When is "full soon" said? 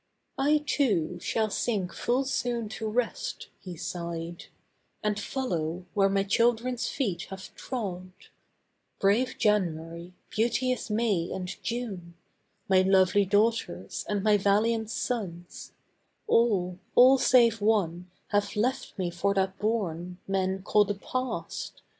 1.93-2.67